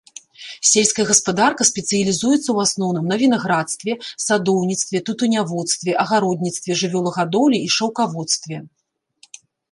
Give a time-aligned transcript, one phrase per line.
[0.69, 3.93] Сельская гаспадарка спецыялізуецца ў асноўным на вінаградарстве,
[4.27, 8.57] садоўніцтве, тытуняводстве, агародніцтве, жывёлагадоўлі і шаўкаводстве.